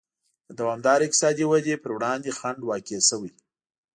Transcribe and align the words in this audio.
د 0.47 0.49
دوامدارې 0.59 1.03
اقتصادي 1.05 1.43
ودې 1.47 1.75
پر 1.83 1.91
وړاندې 1.93 2.35
خنډ 2.39 2.59
واقع 2.65 2.99
شوی. 3.09 3.31